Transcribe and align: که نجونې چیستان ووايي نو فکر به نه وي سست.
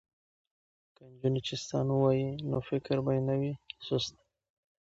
که 0.95 1.03
نجونې 1.11 1.41
چیستان 1.47 1.85
ووايي 1.89 2.29
نو 2.49 2.57
فکر 2.69 2.95
به 3.05 3.11
نه 3.27 3.35
وي 3.39 3.51
سست. 3.85 4.15